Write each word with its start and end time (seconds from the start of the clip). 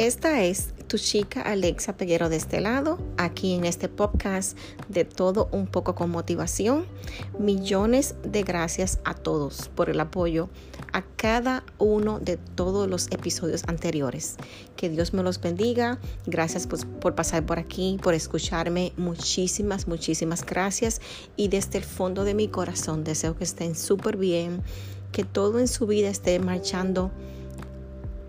Esta 0.00 0.42
es 0.44 0.72
tu 0.88 0.96
chica 0.96 1.42
Alexa 1.42 1.98
Peguero 1.98 2.30
de 2.30 2.36
este 2.36 2.62
lado, 2.62 2.98
aquí 3.18 3.52
en 3.52 3.66
este 3.66 3.90
podcast 3.90 4.56
de 4.88 5.04
todo 5.04 5.50
un 5.52 5.66
poco 5.66 5.94
con 5.94 6.08
motivación. 6.08 6.86
Millones 7.38 8.14
de 8.22 8.42
gracias 8.42 8.98
a 9.04 9.12
todos 9.12 9.68
por 9.68 9.90
el 9.90 10.00
apoyo 10.00 10.48
a 10.94 11.02
cada 11.02 11.64
uno 11.76 12.18
de 12.18 12.38
todos 12.38 12.88
los 12.88 13.08
episodios 13.08 13.64
anteriores. 13.66 14.38
Que 14.74 14.88
Dios 14.88 15.12
me 15.12 15.22
los 15.22 15.38
bendiga. 15.38 15.98
Gracias 16.24 16.66
por, 16.66 16.86
por 16.86 17.14
pasar 17.14 17.44
por 17.44 17.58
aquí, 17.58 17.98
por 18.02 18.14
escucharme. 18.14 18.94
Muchísimas, 18.96 19.86
muchísimas 19.86 20.46
gracias. 20.46 21.02
Y 21.36 21.48
desde 21.48 21.76
el 21.76 21.84
fondo 21.84 22.24
de 22.24 22.32
mi 22.32 22.48
corazón 22.48 23.04
deseo 23.04 23.36
que 23.36 23.44
estén 23.44 23.74
súper 23.74 24.16
bien, 24.16 24.62
que 25.12 25.24
todo 25.24 25.58
en 25.58 25.68
su 25.68 25.86
vida 25.86 26.08
esté 26.08 26.38
marchando 26.38 27.10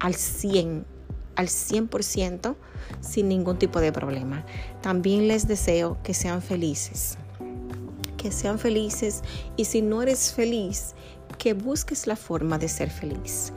al 0.02 0.16
100 0.16 1.00
al 1.42 1.48
100% 1.48 2.56
sin 3.02 3.28
ningún 3.28 3.58
tipo 3.58 3.82
de 3.82 3.92
problema. 3.92 4.46
También 4.82 5.28
les 5.28 5.48
deseo 5.48 5.98
que 6.04 6.14
sean 6.14 6.42
felices, 6.42 7.18
que 8.18 8.32
sean 8.32 8.60
felices 8.60 9.24
y 9.58 9.66
si 9.66 9.82
no 9.82 10.02
eres 10.02 10.34
feliz, 10.34 10.94
que 11.38 11.54
busques 11.54 12.06
la 12.08 12.16
forma 12.16 12.60
de 12.60 12.70
ser 12.70 12.90
feliz. 12.90 13.52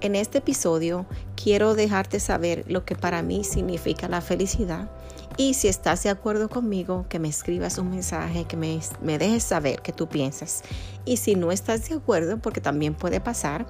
En 0.00 0.14
este 0.14 0.38
episodio 0.38 1.06
quiero 1.36 1.74
dejarte 1.74 2.20
saber 2.20 2.64
lo 2.68 2.84
que 2.84 2.96
para 2.96 3.22
mí 3.22 3.44
significa 3.44 4.08
la 4.08 4.20
felicidad 4.20 4.88
y 5.36 5.54
si 5.54 5.68
estás 5.68 6.02
de 6.02 6.10
acuerdo 6.10 6.48
conmigo, 6.48 7.06
que 7.08 7.18
me 7.18 7.28
escribas 7.28 7.78
un 7.78 7.90
mensaje, 7.90 8.44
que 8.44 8.56
me, 8.56 8.80
me 9.00 9.18
dejes 9.18 9.42
saber 9.42 9.80
qué 9.80 9.92
tú 9.92 10.08
piensas. 10.08 10.62
Y 11.04 11.16
si 11.16 11.34
no 11.34 11.50
estás 11.50 11.88
de 11.88 11.94
acuerdo, 11.94 12.38
porque 12.38 12.60
también 12.60 12.94
puede 12.94 13.20
pasar, 13.20 13.64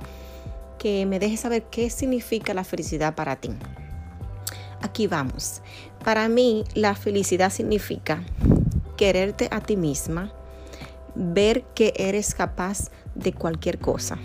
que 0.78 1.06
me 1.06 1.18
dejes 1.18 1.40
saber 1.40 1.64
qué 1.64 1.90
significa 1.90 2.54
la 2.54 2.64
felicidad 2.64 3.14
para 3.14 3.36
ti. 3.36 3.50
Aquí 4.80 5.06
vamos. 5.06 5.62
Para 6.04 6.28
mí 6.28 6.64
la 6.74 6.94
felicidad 6.94 7.50
significa 7.50 8.22
quererte 8.96 9.48
a 9.50 9.60
ti 9.60 9.76
misma, 9.76 10.32
ver 11.14 11.62
que 11.74 11.92
eres 11.96 12.34
capaz 12.34 12.90
de 13.14 13.32
cualquier 13.32 13.78
cosa, 13.78 14.18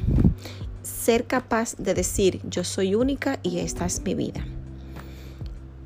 ser 0.82 1.26
capaz 1.26 1.76
de 1.78 1.94
decir 1.94 2.42
yo 2.50 2.64
soy 2.64 2.96
única 2.96 3.40
y 3.44 3.60
esta 3.60 3.86
es 3.86 4.02
mi 4.02 4.16
vida. 4.16 4.46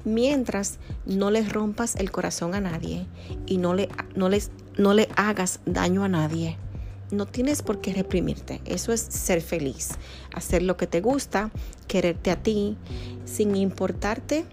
Mientras 0.04 0.80
no 1.06 1.30
le 1.30 1.44
rompas 1.48 1.96
el 1.96 2.12
corazón 2.12 2.56
a 2.56 2.62
nadie 2.62 3.06
y 3.46 3.58
no 3.58 3.74
le, 3.74 3.88
no 4.16 4.30
les, 4.30 4.52
no 4.78 4.94
le 4.94 5.10
hagas 5.16 5.60
daño 5.66 6.04
a 6.04 6.08
nadie 6.08 6.58
no 7.12 7.26
tienes 7.26 7.62
por 7.62 7.82
qué 7.82 7.94
reprimirte. 7.94 8.62
Eso 8.66 8.94
es 8.94 9.02
ser 9.02 9.42
feliz. 9.42 9.90
Hacer 10.34 10.64
lo 10.64 10.78
que 10.78 10.88
te 10.88 11.02
gusta, 11.02 11.52
quererte 11.88 12.32
a 12.32 12.42
ti, 12.42 12.78
sin 13.26 13.56
importarte 13.56 14.46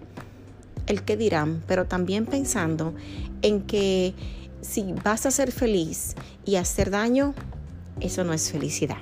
el 0.87 1.03
que 1.03 1.17
dirán, 1.17 1.62
pero 1.67 1.87
también 1.87 2.27
pensando 2.27 2.95
en 3.42 3.62
que 3.62 4.15
si 4.61 4.92
vas 5.05 5.27
a 5.27 5.31
ser 5.31 5.53
feliz 5.53 6.15
y 6.45 6.56
hacer 6.56 6.91
daño, 6.91 7.34
eso 8.00 8.25
no 8.25 8.33
es 8.33 8.50
felicidad. 8.50 8.98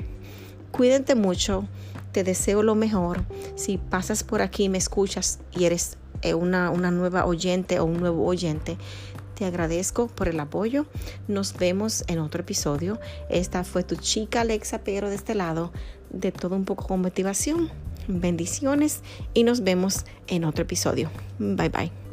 Cuídate 0.72 1.14
mucho, 1.14 1.66
te 2.12 2.24
deseo 2.24 2.62
lo 2.62 2.74
mejor. 2.74 3.24
Si 3.54 3.78
pasas 3.78 4.24
por 4.24 4.42
aquí 4.42 4.68
me 4.68 4.78
escuchas 4.78 5.38
y 5.56 5.64
eres 5.64 5.96
eh, 6.22 6.34
una, 6.34 6.70
una 6.70 6.90
nueva 6.90 7.24
oyente 7.24 7.78
o 7.78 7.84
un 7.84 8.00
nuevo 8.00 8.26
oyente, 8.26 8.76
te 9.36 9.44
agradezco 9.44 10.08
por 10.08 10.28
el 10.28 10.40
apoyo. 10.40 10.86
Nos 11.28 11.56
vemos 11.56 12.04
en 12.08 12.18
otro 12.18 12.40
episodio. 12.40 12.98
Esta 13.28 13.62
fue 13.64 13.84
tu 13.84 13.94
chica 13.96 14.40
Alexa 14.40 14.80
Pero 14.82 15.08
de 15.08 15.14
este 15.14 15.34
lado, 15.34 15.72
de 16.10 16.32
todo 16.32 16.56
un 16.56 16.64
poco 16.64 16.86
con 16.86 17.02
motivación. 17.02 17.70
Bendiciones 18.08 19.02
y 19.34 19.44
nos 19.44 19.62
vemos 19.62 20.04
en 20.26 20.44
otro 20.44 20.62
episodio. 20.62 21.10
Bye 21.38 21.68
bye. 21.68 22.05